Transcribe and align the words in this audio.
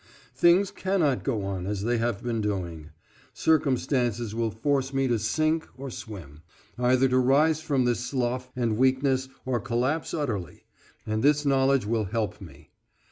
Things 0.33 0.71
cannot 0.71 1.23
go 1.23 1.43
on 1.43 1.67
as 1.67 1.83
they 1.83 1.99
have 1.99 2.23
been 2.23 2.41
doing. 2.41 2.89
Circumstances 3.35 4.33
will 4.33 4.49
force 4.49 4.91
me 4.95 5.07
to 5.07 5.19
sink 5.19 5.67
or 5.77 5.91
swim, 5.91 6.41
either 6.79 7.07
to 7.07 7.19
rise 7.19 7.61
from 7.61 7.85
this 7.85 7.99
slough 7.99 8.49
and 8.55 8.77
weakness 8.77 9.29
or 9.45 9.59
collapse 9.59 10.11
utterly, 10.15 10.65
and 11.05 11.21
this 11.21 11.45
knowledge 11.45 11.85
will 11.85 12.05
help 12.05 12.41
me. 12.41 12.71